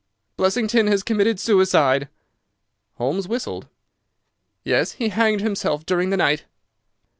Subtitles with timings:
[0.35, 2.09] "Blessington has committed suicide!"
[2.95, 3.67] Holmes whistled.
[4.63, 6.45] "Yes, he hanged himself during the night."